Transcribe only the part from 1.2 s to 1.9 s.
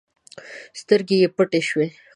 يې پټې شوې.